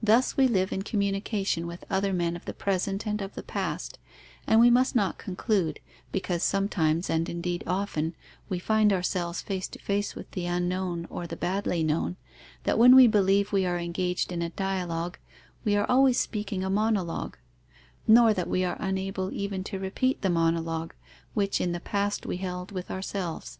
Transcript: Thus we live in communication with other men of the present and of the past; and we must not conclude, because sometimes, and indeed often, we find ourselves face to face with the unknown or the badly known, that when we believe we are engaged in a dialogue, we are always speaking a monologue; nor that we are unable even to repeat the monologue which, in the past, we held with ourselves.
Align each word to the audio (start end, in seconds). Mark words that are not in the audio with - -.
Thus 0.00 0.36
we 0.36 0.46
live 0.46 0.70
in 0.72 0.82
communication 0.82 1.66
with 1.66 1.82
other 1.90 2.12
men 2.12 2.36
of 2.36 2.44
the 2.44 2.54
present 2.54 3.08
and 3.08 3.20
of 3.20 3.34
the 3.34 3.42
past; 3.42 3.98
and 4.46 4.60
we 4.60 4.70
must 4.70 4.94
not 4.94 5.18
conclude, 5.18 5.80
because 6.12 6.44
sometimes, 6.44 7.10
and 7.10 7.28
indeed 7.28 7.64
often, 7.66 8.14
we 8.48 8.60
find 8.60 8.92
ourselves 8.92 9.40
face 9.42 9.66
to 9.66 9.80
face 9.80 10.14
with 10.14 10.30
the 10.30 10.46
unknown 10.46 11.06
or 11.10 11.26
the 11.26 11.34
badly 11.34 11.82
known, 11.82 12.14
that 12.62 12.78
when 12.78 12.94
we 12.94 13.08
believe 13.08 13.50
we 13.52 13.66
are 13.66 13.80
engaged 13.80 14.30
in 14.30 14.42
a 14.42 14.50
dialogue, 14.50 15.18
we 15.64 15.74
are 15.74 15.90
always 15.90 16.20
speaking 16.20 16.62
a 16.62 16.70
monologue; 16.70 17.36
nor 18.06 18.32
that 18.32 18.46
we 18.48 18.64
are 18.64 18.76
unable 18.78 19.32
even 19.32 19.64
to 19.64 19.80
repeat 19.80 20.22
the 20.22 20.30
monologue 20.30 20.94
which, 21.34 21.60
in 21.60 21.72
the 21.72 21.80
past, 21.80 22.24
we 22.26 22.36
held 22.36 22.70
with 22.70 22.92
ourselves. 22.92 23.58